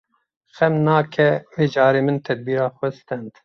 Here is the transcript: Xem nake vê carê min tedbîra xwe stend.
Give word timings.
Xem 0.57 0.73
nake 0.85 1.27
vê 1.55 1.65
carê 1.73 2.01
min 2.07 2.17
tedbîra 2.27 2.67
xwe 2.77 2.89
stend. 2.99 3.31